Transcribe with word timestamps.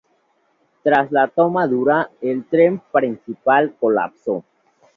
Tras 0.81 1.11
la 1.11 1.27
toma 1.27 1.67
dura, 1.67 2.09
el 2.21 2.45
tren 2.45 2.81
principal 2.91 3.75
colapsó. 3.79 4.43